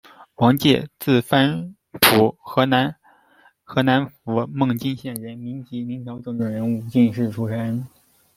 [0.37, 2.95] 王价，字藩甫，河南
[3.63, 7.85] 河南府孟津县人，民籍，明朝政治人物、进士出身。